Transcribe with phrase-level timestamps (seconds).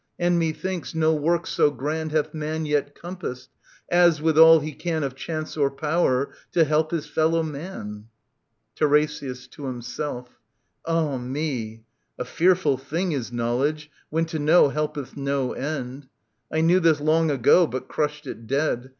[0.17, 3.51] And, methinks, no work so grand Hath man yet compassed,
[3.87, 8.05] as, with all he can Of chance or power, to help his fellow man.
[8.75, 10.39] TiRESiAS {to himself).
[10.87, 11.83] Ah me
[12.17, 16.07] I A fearful thing is knowledge, when to know Helpeth no end.
[16.51, 17.67] I knew this long ago.
[17.67, 18.89] But crushed it dead.